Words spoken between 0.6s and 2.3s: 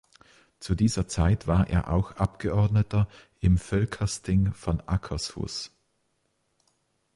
dieser Zeit war er auch